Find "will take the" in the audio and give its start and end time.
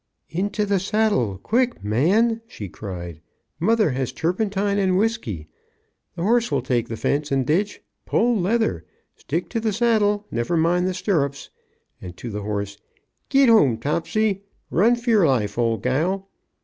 6.51-6.97